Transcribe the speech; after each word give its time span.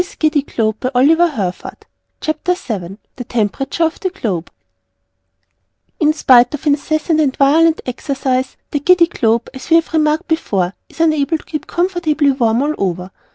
CHAPTER 0.03 0.29
VII 0.41 0.73
THE 0.95 1.79
TEMPERATURE 3.23 3.83
OF 3.83 3.99
THE 3.99 4.09
GLOBE 4.09 4.49
In 5.99 6.11
spite 6.13 6.55
of 6.55 6.65
incessant 6.65 7.19
and 7.21 7.37
violent 7.37 7.81
exercise, 7.85 8.57
the 8.71 8.79
Giddy 8.79 9.05
Globe 9.05 9.47
(as 9.53 9.69
we 9.69 9.75
have 9.75 9.93
remarked 9.93 10.27
before) 10.27 10.73
is 10.89 11.01
unable 11.01 11.37
to 11.37 11.45
keep 11.45 11.67
comfortably 11.67 12.31
warm 12.31 12.63
all 12.63 12.73
over. 12.79 13.11